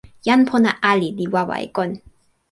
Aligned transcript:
jan 0.25 0.41
pona 0.49 0.71
ali 0.91 1.07
li 1.17 1.25
wawa 1.33 1.55
e 1.65 1.67
kon. 1.75 1.91